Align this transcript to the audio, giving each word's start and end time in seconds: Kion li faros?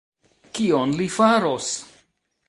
Kion 0.59 0.95
li 1.01 1.07
faros? 1.17 1.69